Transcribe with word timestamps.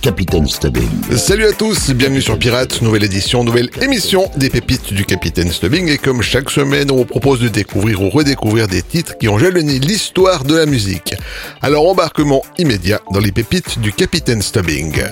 Capitaine 0.00 0.46
Stubbing. 0.46 0.88
Salut 1.16 1.46
à 1.46 1.52
tous, 1.52 1.90
bienvenue 1.90 2.22
sur 2.22 2.38
Pirate, 2.38 2.82
nouvelle 2.82 3.04
édition, 3.04 3.42
nouvelle 3.42 3.70
émission 3.82 4.30
des 4.36 4.48
pépites 4.48 4.92
du 4.92 5.04
Capitaine 5.04 5.50
Stubbing. 5.50 5.88
Et 5.88 5.98
comme 5.98 6.22
chaque 6.22 6.50
semaine, 6.50 6.90
on 6.90 6.96
vous 6.96 7.04
propose 7.04 7.40
de 7.40 7.48
découvrir 7.48 8.02
ou 8.02 8.08
redécouvrir 8.08 8.68
des 8.68 8.82
titres 8.82 9.18
qui 9.18 9.28
ont 9.28 9.38
jalonné 9.38 9.78
l'histoire 9.78 10.44
de 10.44 10.56
la 10.56 10.66
musique. 10.66 11.14
Alors 11.62 11.88
embarquement 11.88 12.44
immédiat 12.58 13.00
dans 13.12 13.20
les 13.20 13.32
pépites 13.32 13.78
du 13.80 13.92
Capitaine 13.92 14.42
Stubbing. 14.42 15.02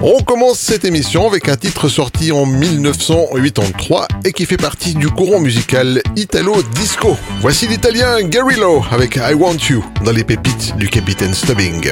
On 0.00 0.22
commence 0.22 0.58
cette 0.58 0.84
émission 0.84 1.26
avec 1.26 1.48
un 1.48 1.56
titre 1.56 1.88
sorti 1.88 2.32
en 2.32 2.46
1983 2.46 4.08
et 4.24 4.32
qui 4.32 4.46
fait 4.46 4.56
partie 4.56 4.94
du 4.94 5.08
courant 5.08 5.40
musical 5.40 6.00
Italo 6.16 6.62
Disco. 6.74 7.16
Voici 7.40 7.66
l'italien 7.66 8.22
Garillo 8.22 8.82
avec 8.90 9.16
I 9.16 9.34
Want 9.34 9.58
You 9.68 9.84
dans 10.04 10.12
les 10.12 10.24
pépites 10.24 10.76
du 10.76 10.88
Capitaine 10.88 11.34
Stubbing. 11.34 11.90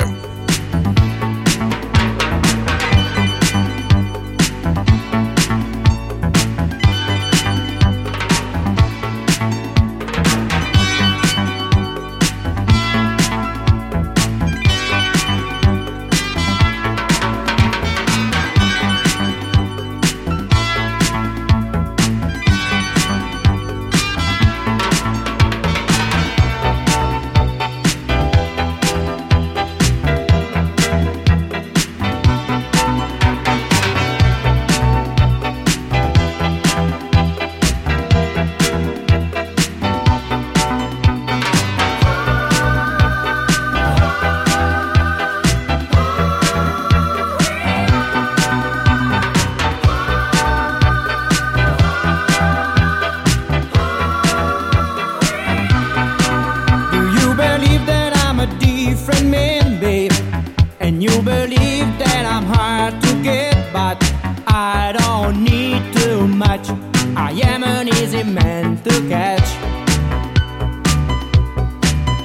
don't 65.33 65.45
need 65.45 65.93
too 65.95 66.27
much. 66.27 66.69
I 67.17 67.33
am 67.45 67.65
an 67.65 67.89
easy 67.89 68.23
man 68.23 68.77
to 68.83 68.91
catch. 69.09 69.49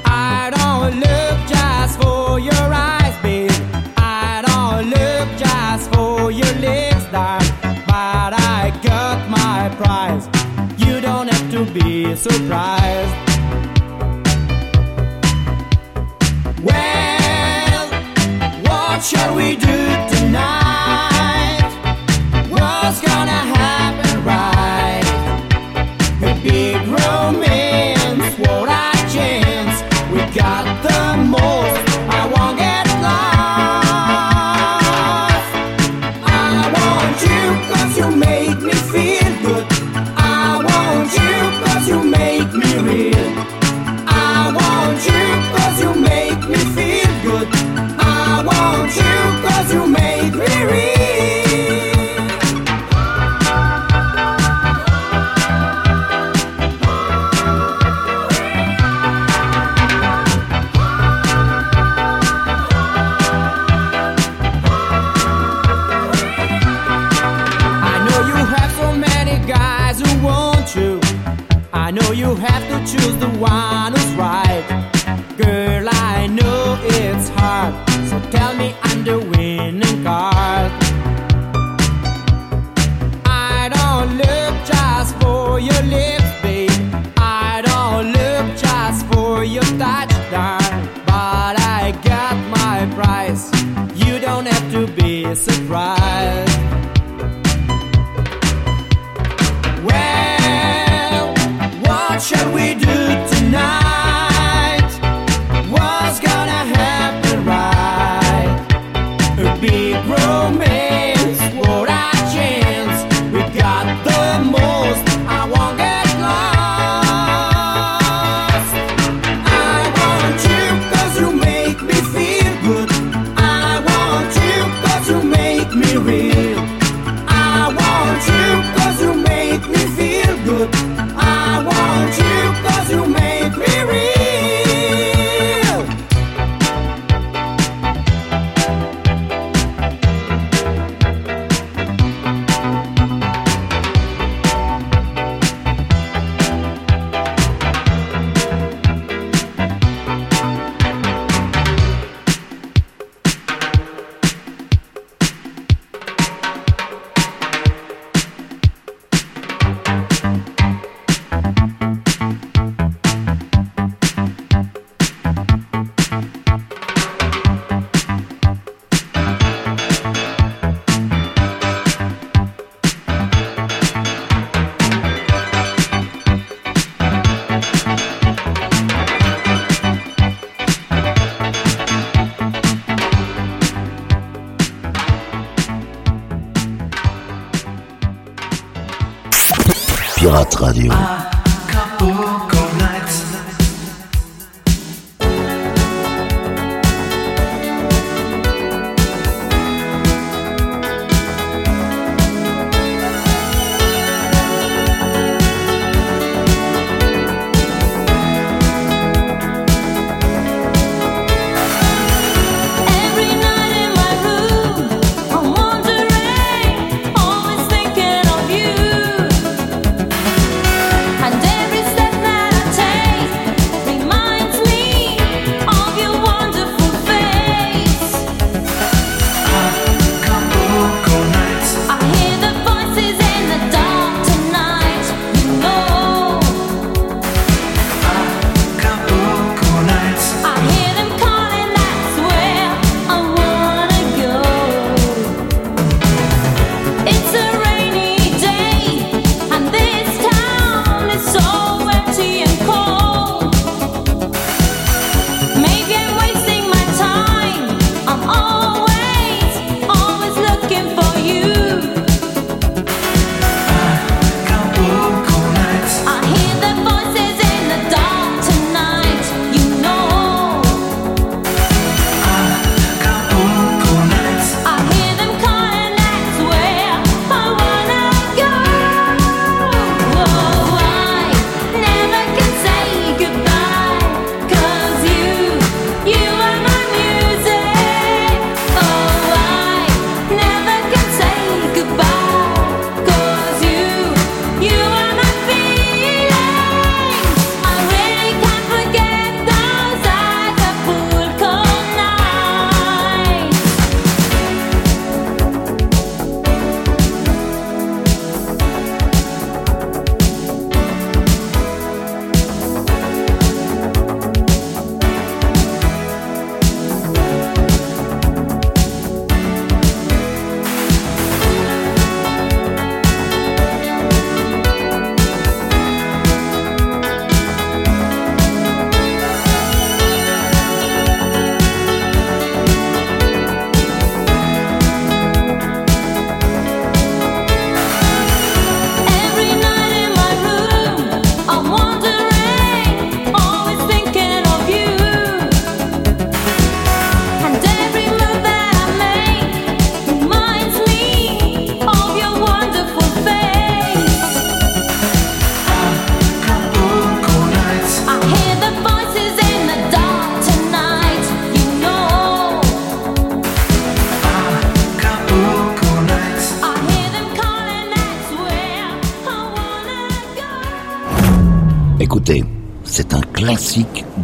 I 0.05 0.51
don't 0.55 0.99
look 0.99 1.37
just 1.47 2.01
for 2.01 2.39
your 2.39 2.73
eyes, 2.73 3.15
babe. 3.21 3.51
I 3.97 4.43
don't 4.47 4.89
look 4.89 5.37
just 5.37 5.93
for 5.93 6.31
your 6.31 6.53
lips, 6.59 7.05
darling. 7.11 7.51
But 7.87 8.33
I 8.33 8.77
got 8.83 9.29
my 9.29 9.69
prize. 9.75 10.27
You 10.77 11.01
don't 11.01 11.27
have 11.27 11.51
to 11.51 11.71
be 11.71 12.15
surprised. 12.15 13.26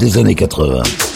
Des 0.03 0.17
années 0.17 0.35
80. 0.35 1.12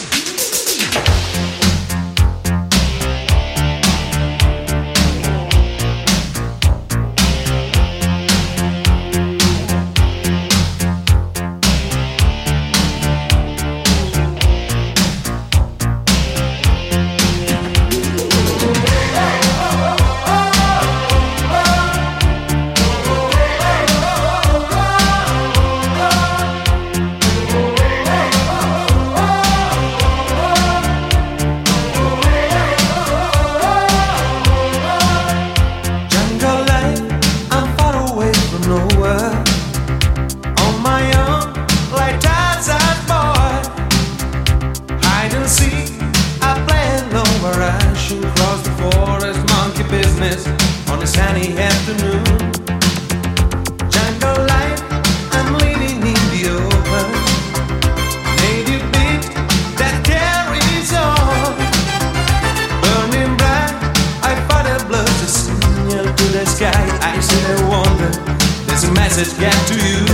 message 69.18 69.40
get 69.40 69.52
to 69.66 69.74
you? 69.74 70.07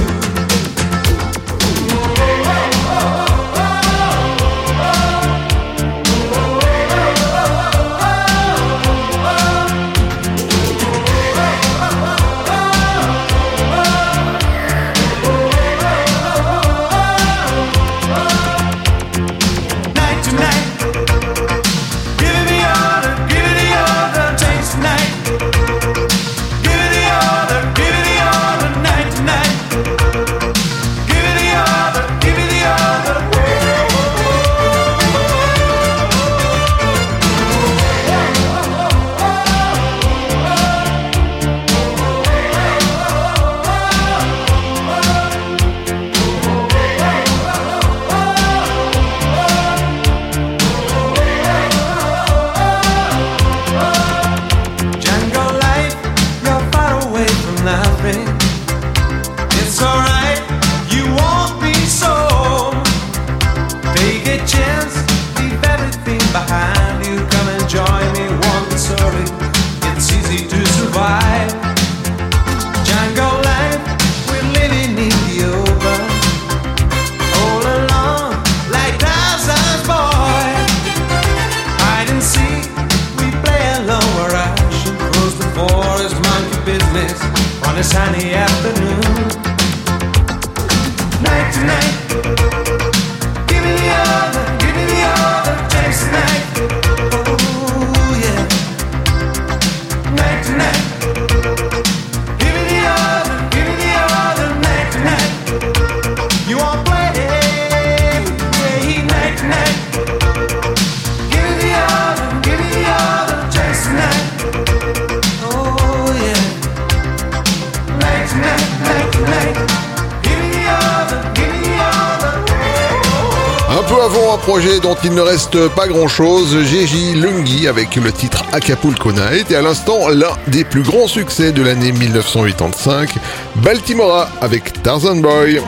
Projet 124.38 124.80
dont 124.80 124.96
il 125.02 125.14
ne 125.14 125.20
reste 125.23 125.68
pas 125.68 125.88
grand 125.88 126.08
chose, 126.08 126.62
Gigi 126.64 127.14
Lungi 127.14 127.66
avec 127.68 127.96
le 127.96 128.12
titre 128.12 128.44
Acapulco 128.52 129.12
Night 129.12 129.50
et 129.50 129.56
à 129.56 129.62
l'instant 129.62 130.08
l'un 130.08 130.37
des 130.49 130.64
plus 130.64 130.82
grands 130.82 131.06
succès 131.06 131.52
de 131.52 131.62
l'année 131.62 131.92
1985, 131.92 133.14
Baltimora 133.56 134.28
avec 134.42 134.82
Tarzan 134.82 135.16
Boy. 135.16 135.62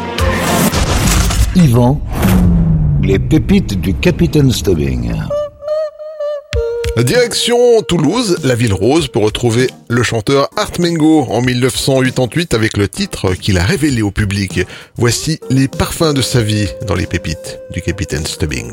Yvan, 1.55 2.01
les 3.03 3.19
pépites 3.19 3.81
du 3.81 3.95
Capitaine 3.95 4.53
Stubbing. 4.53 5.13
Direction 7.05 7.83
Toulouse, 7.83 8.39
la 8.43 8.55
ville 8.55 8.73
rose, 8.73 9.09
pour 9.09 9.23
retrouver 9.23 9.69
le 9.89 10.03
chanteur 10.03 10.49
Art 10.57 10.73
Mengo 10.79 11.27
en 11.29 11.43
1988 11.43 12.55
avec 12.55 12.79
le 12.79 12.89
titre 12.89 13.35
qu'il 13.35 13.59
a 13.59 13.65
révélé 13.65 14.01
au 14.01 14.11
public. 14.11 14.61
Voici 14.97 15.39
les 15.51 15.69
parfums 15.69 16.15
de 16.15 16.23
sa 16.23 16.41
vie 16.41 16.69
dans 16.87 16.95
les 16.95 17.07
pépites 17.07 17.59
du 17.71 17.83
capitaine 17.83 18.25
Stubbing. 18.25 18.73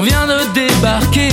On 0.00 0.02
vient 0.02 0.26
de 0.26 0.54
débarquer. 0.54 1.28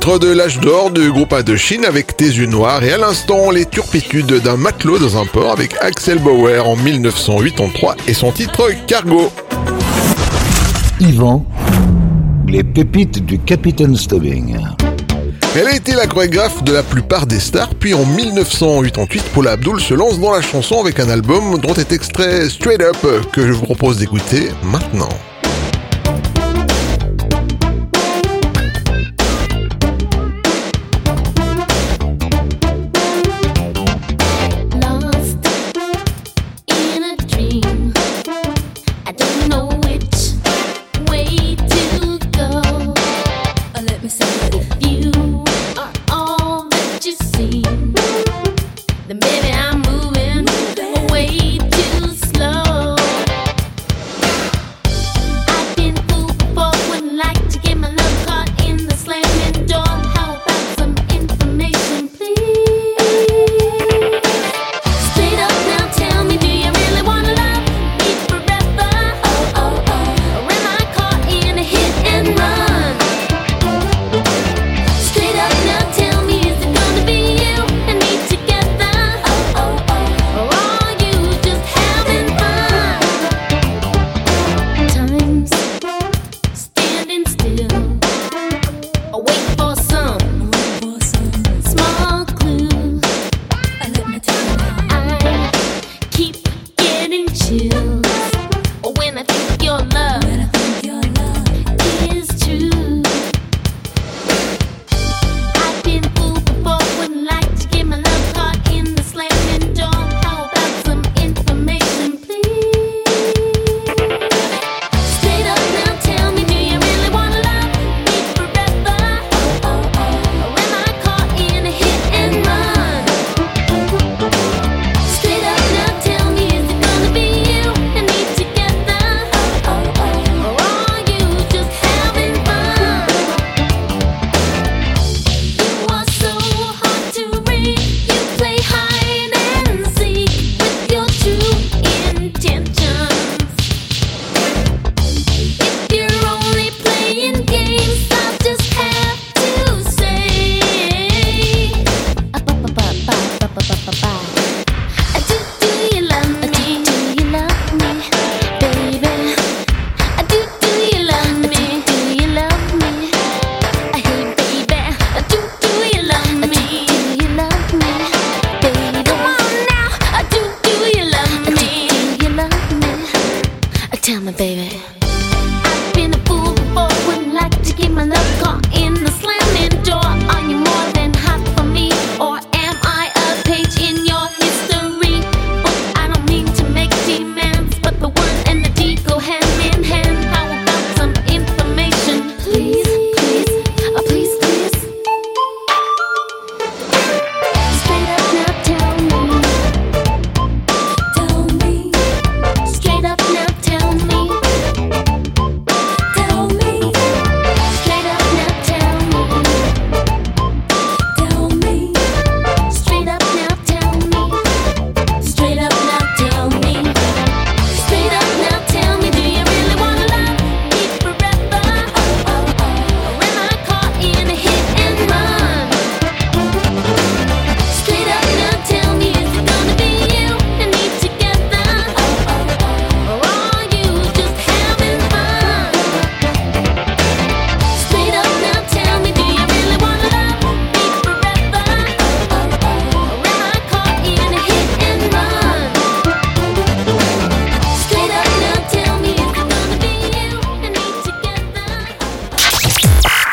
Titre 0.00 0.18
de 0.18 0.32
l'âge 0.32 0.58
d'or 0.60 0.90
du 0.90 1.12
groupe 1.12 1.34
Indochine 1.34 1.84
avec 1.84 2.16
Tes 2.16 2.24
yeux 2.24 2.46
noirs 2.46 2.82
et 2.82 2.90
à 2.90 2.96
l'instant, 2.96 3.50
les 3.50 3.66
turpitudes 3.66 4.40
d'un 4.40 4.56
matelot 4.56 4.98
dans 4.98 5.20
un 5.20 5.26
port 5.26 5.52
avec 5.52 5.74
Axel 5.78 6.18
Bauer 6.18 6.66
en 6.66 6.74
1983 6.74 7.96
et 8.08 8.14
son 8.14 8.32
titre 8.32 8.70
Cargo. 8.86 9.30
Yvan, 11.00 11.44
les 12.48 12.64
pépites 12.64 13.26
du 13.26 13.38
Capitaine 13.40 13.94
Stubbing. 13.94 14.56
Elle 15.54 15.68
a 15.68 15.76
été 15.76 15.92
la 15.92 16.06
chorégraphe 16.06 16.64
de 16.64 16.72
la 16.72 16.82
plupart 16.82 17.26
des 17.26 17.38
stars, 17.38 17.74
puis 17.74 17.92
en 17.92 18.06
1988, 18.06 19.22
Paula 19.34 19.50
Abdul 19.52 19.80
se 19.80 19.92
lance 19.92 20.18
dans 20.18 20.32
la 20.32 20.40
chanson 20.40 20.80
avec 20.80 20.98
un 20.98 21.10
album 21.10 21.58
dont 21.58 21.74
est 21.74 21.92
extrait 21.92 22.48
Straight 22.48 22.80
Up 22.80 22.96
que 23.32 23.46
je 23.46 23.52
vous 23.52 23.64
propose 23.64 23.98
d'écouter 23.98 24.48
maintenant. 24.62 25.10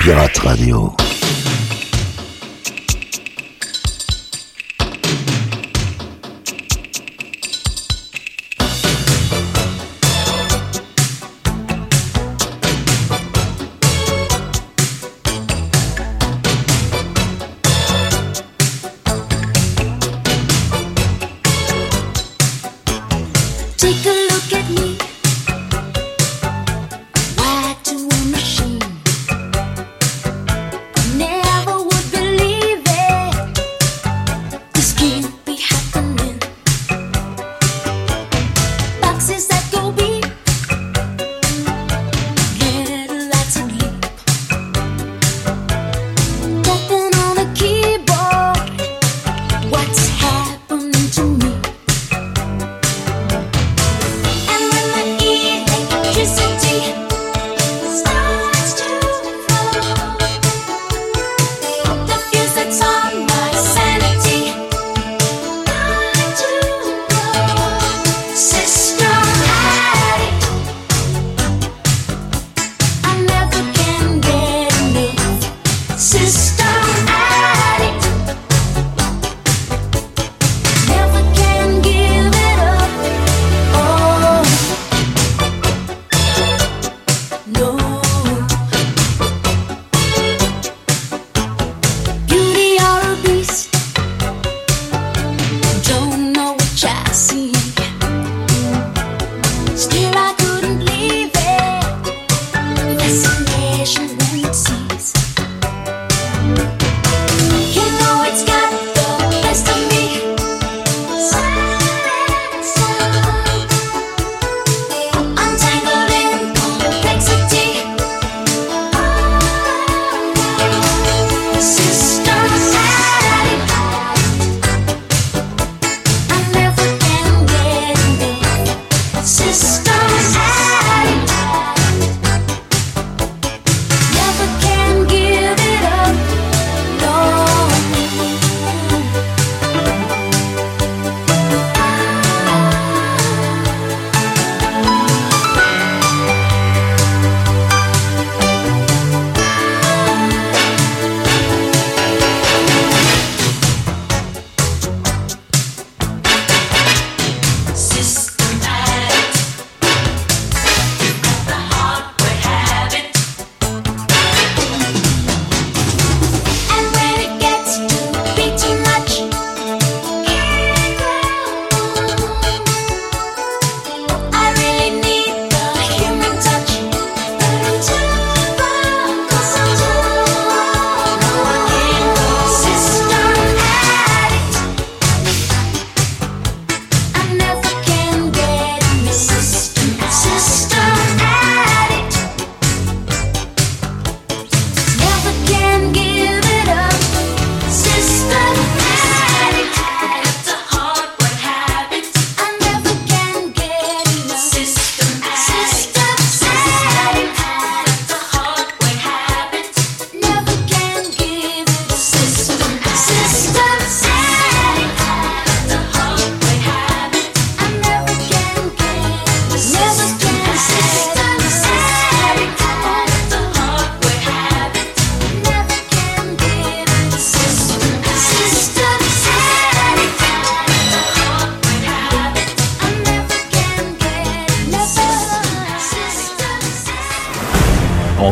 Pirate 0.08 0.40
Radio. 0.46 1.07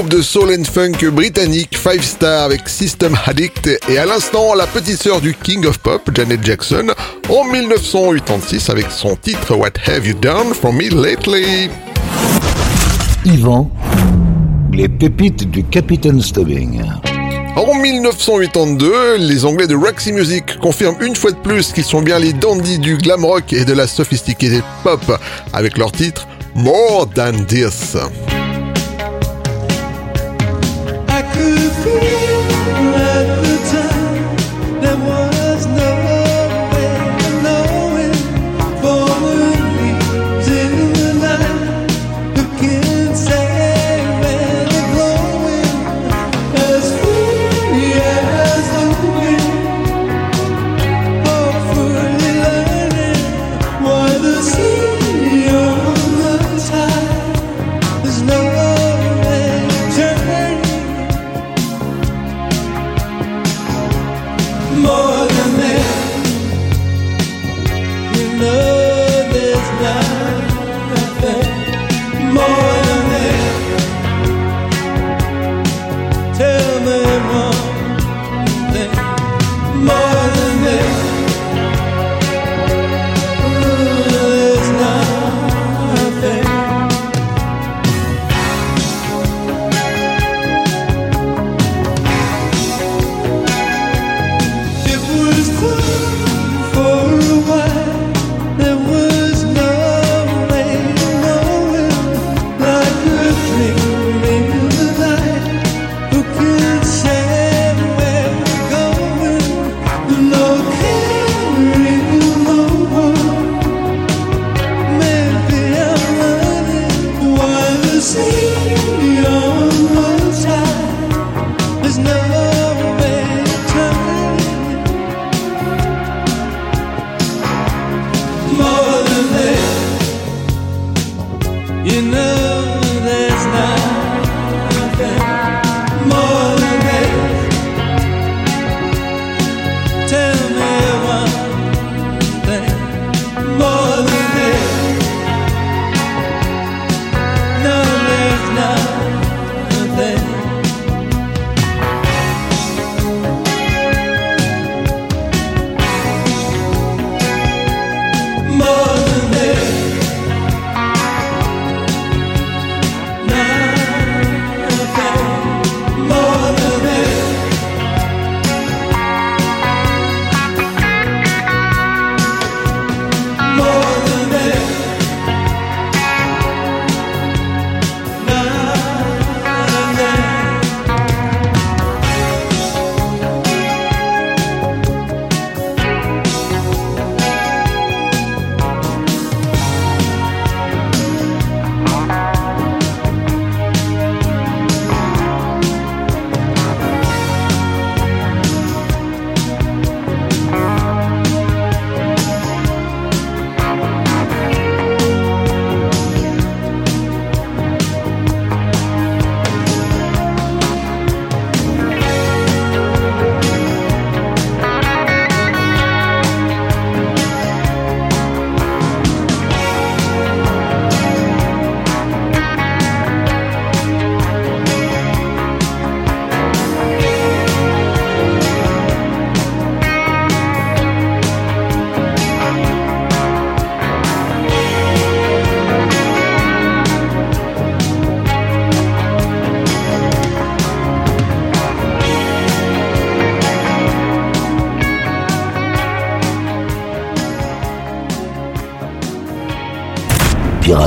Groupe 0.00 0.16
de 0.16 0.22
soul 0.22 0.50
and 0.58 0.64
funk 0.64 1.10
britannique 1.12 1.76
Five 1.76 2.02
Star 2.02 2.44
avec 2.44 2.70
System 2.70 3.14
Addict 3.26 3.68
et 3.86 3.98
à 3.98 4.06
l'instant 4.06 4.54
la 4.54 4.66
petite 4.66 5.02
sœur 5.02 5.20
du 5.20 5.34
King 5.34 5.66
of 5.66 5.78
Pop, 5.78 6.08
Janet 6.14 6.42
Jackson, 6.42 6.86
en 7.28 7.44
1986 7.44 8.70
avec 8.70 8.90
son 8.90 9.14
titre 9.16 9.54
What 9.54 9.72
Have 9.86 10.06
You 10.06 10.14
Done 10.14 10.54
For 10.54 10.72
Me 10.72 10.88
Lately? 10.88 11.68
Yvan, 13.26 13.70
les 14.72 14.88
pépites 14.88 15.50
du 15.50 15.64
Capitaine 15.64 16.22
Stubbing. 16.22 16.82
En 17.56 17.74
1982, 17.74 19.16
les 19.18 19.44
Anglais 19.44 19.66
de 19.66 19.74
Roxy 19.74 20.12
Music 20.12 20.58
confirment 20.60 21.02
une 21.02 21.16
fois 21.16 21.32
de 21.32 21.38
plus 21.38 21.72
qu'ils 21.72 21.84
sont 21.84 22.00
bien 22.00 22.18
les 22.18 22.32
dandies 22.32 22.78
du 22.78 22.96
glam 22.96 23.22
rock 23.22 23.52
et 23.52 23.66
de 23.66 23.74
la 23.74 23.86
sophisticated 23.86 24.62
pop 24.82 25.20
avec 25.52 25.76
leur 25.76 25.92
titre 25.92 26.26
More 26.54 27.06
Than 27.14 27.44
This. 27.46 27.96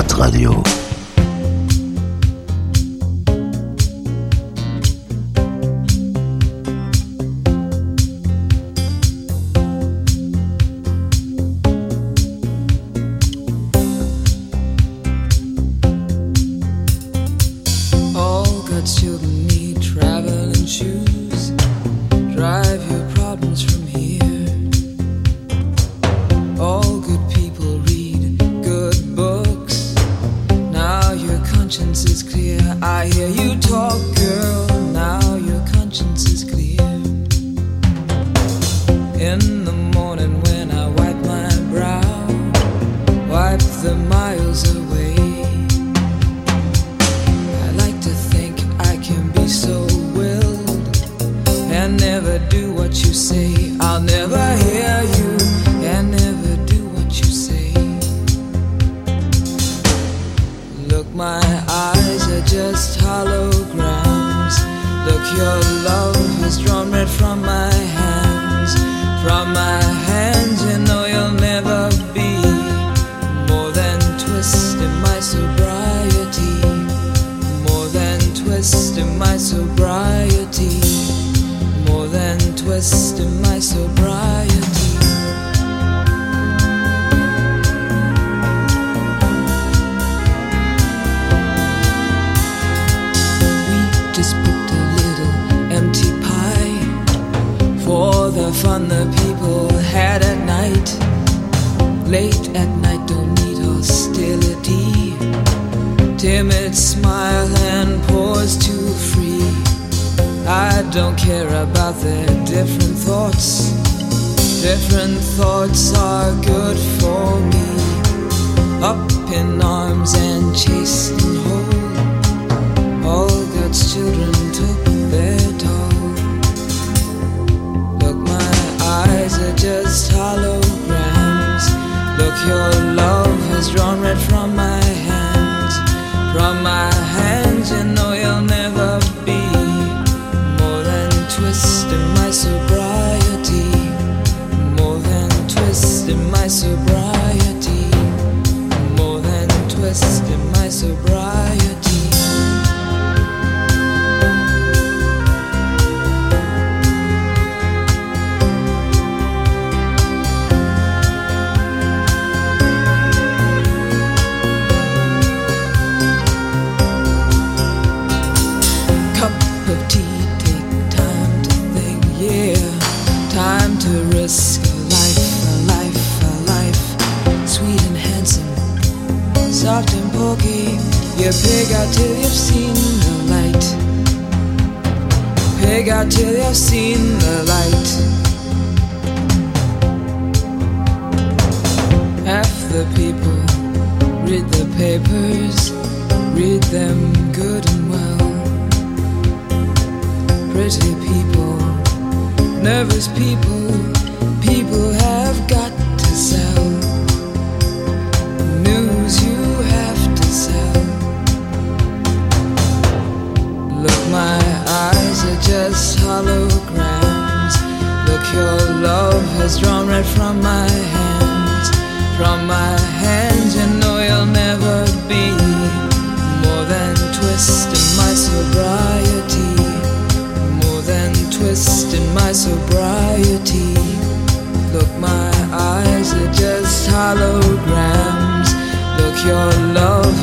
Talk 0.02 0.63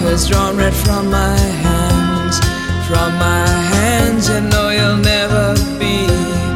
Has 0.01 0.29
drawn 0.29 0.57
red 0.57 0.75
from 0.75 1.11
my 1.11 1.37
hands, 1.37 2.39
from 2.89 3.13
my 3.19 3.47
hands, 3.47 4.29
and 4.29 4.51
know 4.51 4.71
you'll 4.71 4.97
never 4.97 5.55
be. 5.79 6.50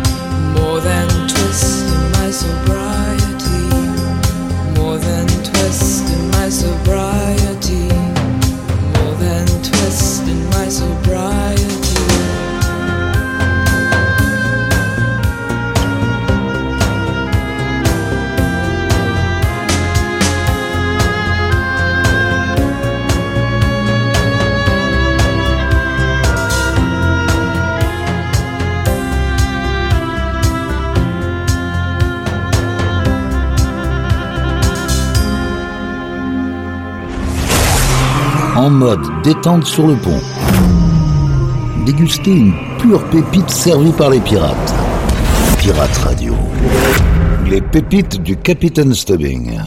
en 38.65 38.71
mode 38.71 39.23
détente 39.23 39.67
sur 39.67 39.87
le 39.87 39.95
pont. 39.95 40.23
Déguster 41.85 42.31
une 42.31 42.55
pure 42.79 43.05
pépite 43.11 43.51
servie 43.51 43.93
par 43.93 44.09
les 44.09 44.21
pirates. 44.21 44.75
Pirate 45.59 45.97
Radio. 45.99 46.35
Les 47.47 47.61
pépites 47.61 48.23
du 48.23 48.39
Capitaine 48.39 48.95
Stubbing. 48.95 49.59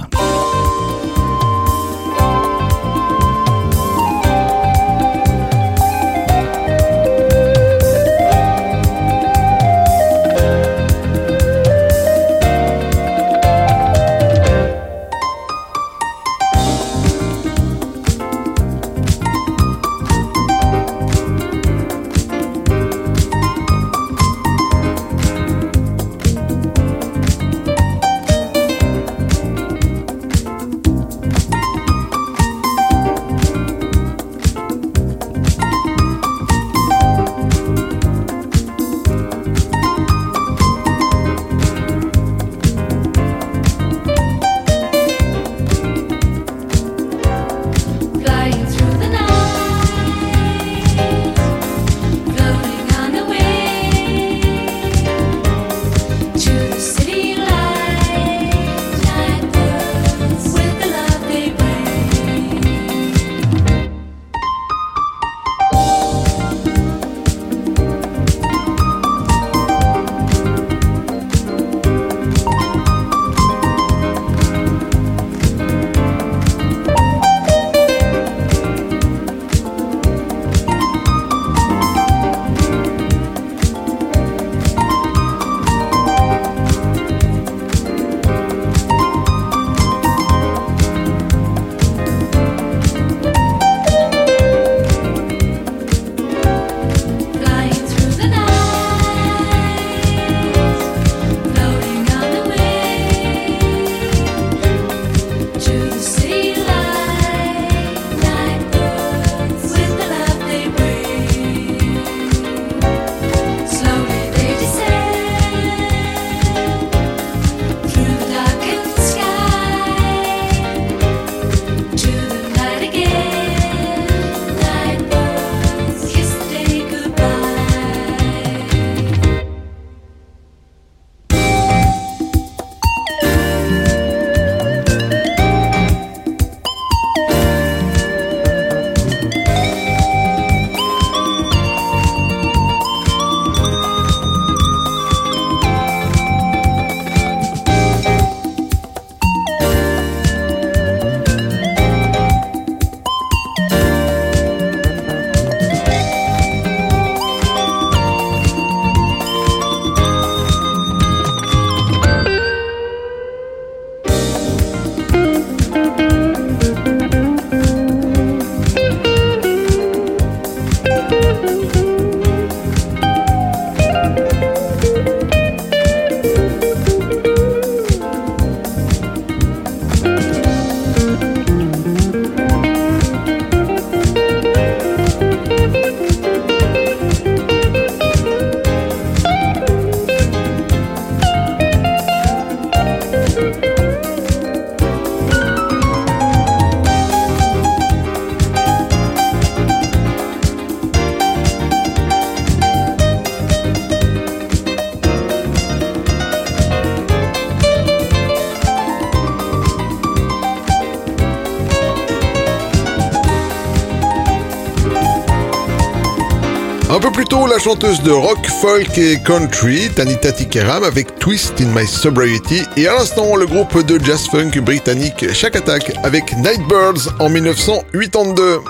Chanteuse 217.68 218.01
de 218.01 218.11
rock, 218.11 218.47
folk 218.61 218.97
et 218.97 219.18
country, 219.26 219.89
Tanita 219.93 220.32
Tikaram 220.32 220.86
avec 220.86 221.20
Twist 221.20 221.59
in 221.59 221.65
My 221.76 221.86
Sobriety 221.86 222.61
et 222.78 222.88
à 222.88 222.93
l'instant 222.93 223.36
le 223.36 223.45
groupe 223.45 223.86
de 223.86 224.01
jazz 224.01 224.26
funk 224.32 224.51
britannique 224.61 225.34
Shack 225.34 225.57
Attack 225.57 225.91
avec 226.05 226.34
Nightbirds 226.38 227.13
en 227.20 227.28
1982. 227.28 228.61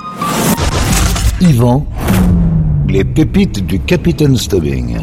Yvan, 1.41 1.85
les 2.89 3.03
pépites 3.03 3.63
du 3.67 3.79
Capitaine 3.79 4.35
Stubbing. 4.35 4.97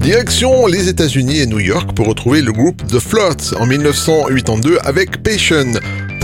Direction 0.00 0.66
les 0.66 0.88
États-Unis 0.88 1.38
et 1.38 1.46
New 1.46 1.60
York 1.60 1.92
pour 1.94 2.08
retrouver 2.08 2.42
le 2.42 2.50
groupe 2.50 2.84
The 2.88 2.98
Flirts 2.98 3.54
en 3.60 3.66
1982 3.66 4.78
avec 4.82 5.22
Passion. 5.22 5.74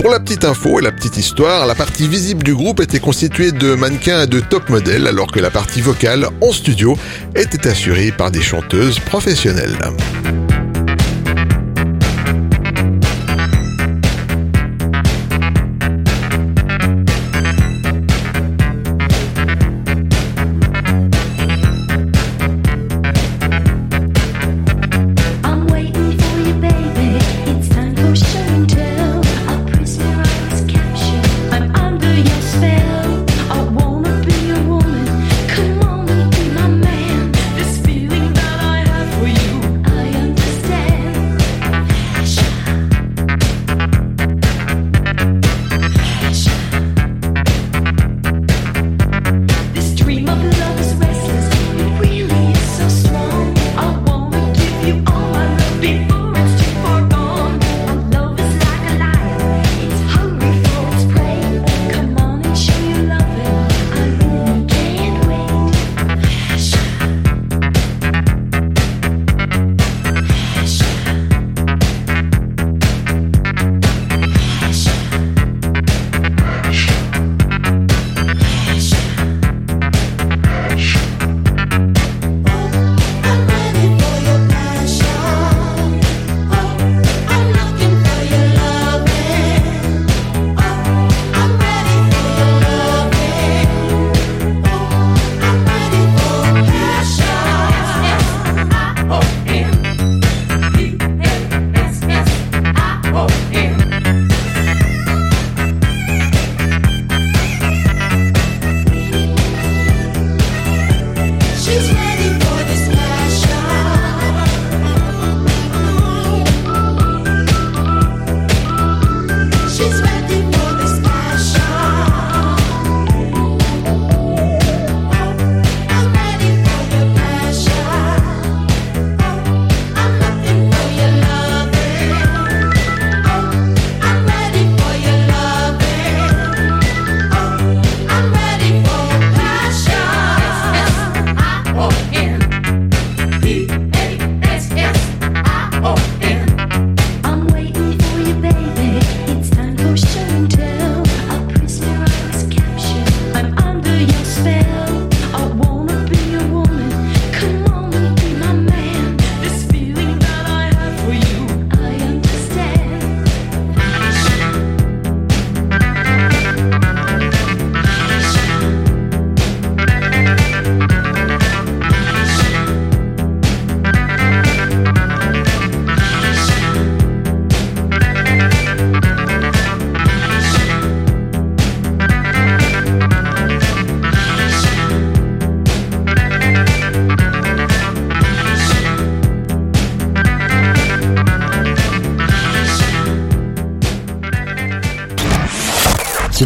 Pour 0.07 0.13
la 0.13 0.21
petite 0.21 0.45
info 0.45 0.79
et 0.79 0.83
la 0.83 0.93
petite 0.93 1.17
histoire, 1.17 1.65
la 1.65 1.75
partie 1.75 2.07
visible 2.07 2.41
du 2.41 2.55
groupe 2.55 2.79
était 2.79 3.01
constituée 3.01 3.51
de 3.51 3.75
mannequins 3.75 4.21
et 4.21 4.25
de 4.25 4.39
top 4.39 4.69
modèles 4.69 5.05
alors 5.05 5.27
que 5.27 5.41
la 5.41 5.49
partie 5.49 5.81
vocale 5.81 6.29
en 6.39 6.53
studio 6.53 6.97
était 7.35 7.67
assurée 7.67 8.13
par 8.13 8.31
des 8.31 8.41
chanteuses 8.41 8.99
professionnelles. 8.99 9.77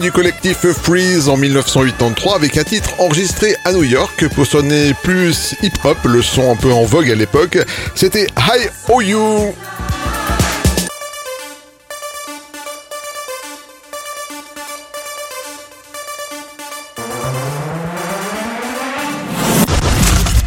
Du 0.00 0.10
collectif 0.10 0.66
Freeze 0.72 1.28
en 1.28 1.36
1983 1.36 2.34
avec 2.34 2.58
un 2.58 2.64
titre 2.64 2.90
enregistré 2.98 3.54
à 3.64 3.72
New 3.72 3.84
York 3.84 4.26
pour 4.34 4.44
sonner 4.44 4.92
plus 5.04 5.54
hip-hop, 5.62 5.96
le 6.04 6.20
son 6.20 6.50
un 6.50 6.56
peu 6.56 6.72
en 6.72 6.82
vogue 6.82 7.12
à 7.12 7.14
l'époque. 7.14 7.58
C'était 7.94 8.26
Hi 8.36 8.68
Oh 8.88 9.00
You? 9.00 9.54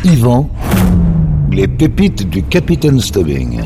Yvan, 0.03 0.49
les 1.53 1.69
pépites 1.69 2.29
du 2.29 2.43
Capitaine 2.43 2.99
Stubbing. 2.99 3.61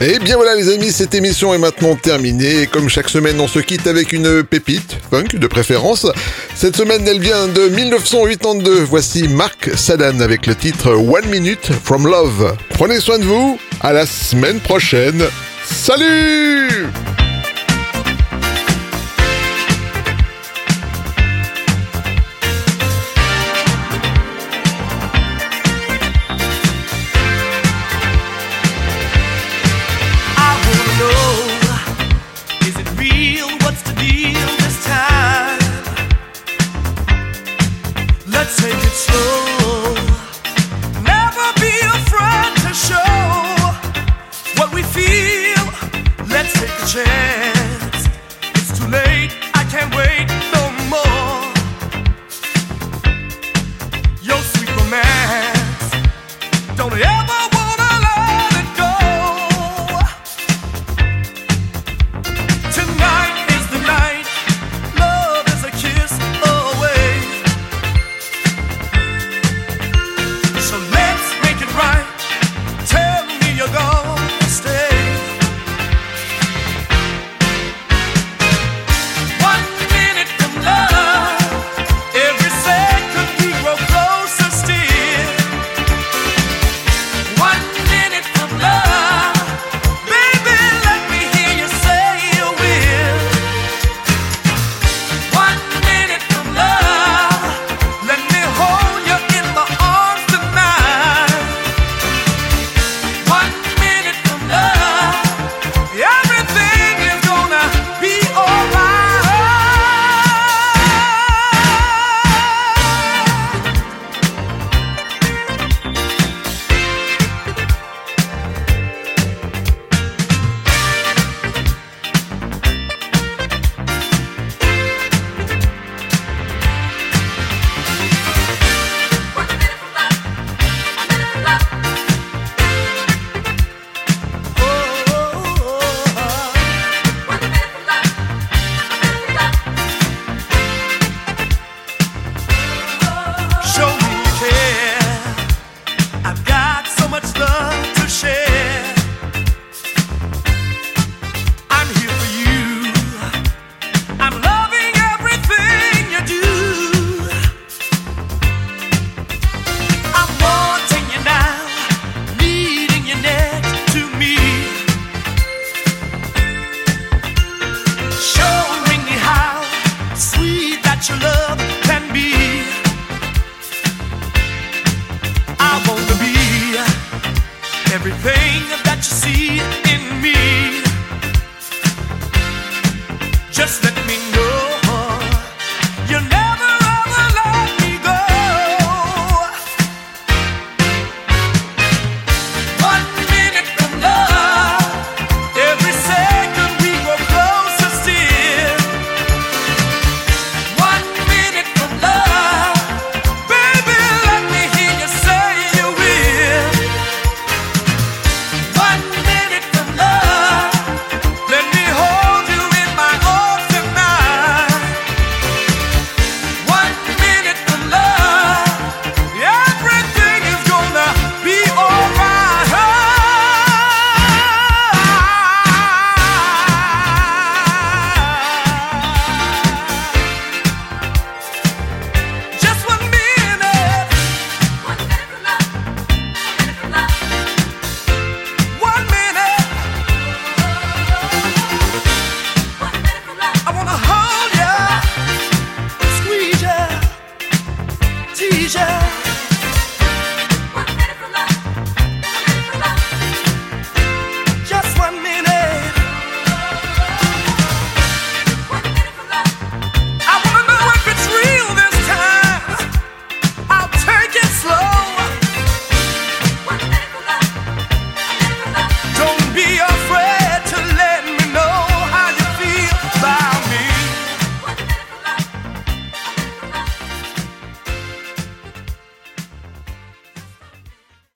Et 0.00 0.18
bien 0.18 0.36
voilà 0.36 0.54
les 0.54 0.68
amis, 0.72 0.92
cette 0.92 1.14
émission 1.14 1.54
est 1.54 1.58
maintenant 1.58 1.96
terminée. 1.96 2.66
Comme 2.66 2.90
chaque 2.90 3.08
semaine, 3.08 3.40
on 3.40 3.48
se 3.48 3.60
quitte 3.60 3.86
avec 3.86 4.12
une 4.12 4.42
pépite, 4.44 4.98
funk 5.10 5.28
de 5.32 5.46
préférence. 5.46 6.06
Cette 6.54 6.76
semaine, 6.76 7.08
elle 7.08 7.20
vient 7.20 7.48
de 7.48 7.68
1982. 7.68 8.80
Voici 8.80 9.26
Mark 9.26 9.70
Sadan 9.74 10.20
avec 10.20 10.46
le 10.46 10.54
titre 10.54 10.92
One 10.92 11.26
Minute 11.30 11.70
from 11.82 12.06
Love. 12.06 12.54
Prenez 12.70 13.00
soin 13.00 13.18
de 13.18 13.24
vous, 13.24 13.58
à 13.80 13.94
la 13.94 14.04
semaine 14.04 14.60
prochaine. 14.60 15.24
Salut 15.64 16.86